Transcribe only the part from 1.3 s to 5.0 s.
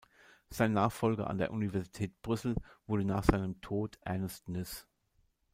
der Universität Brüssel wurde nach seinem Tod Ernest Nys.